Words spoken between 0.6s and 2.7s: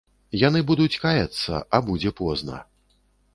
будуць каяцца, а будзе позна.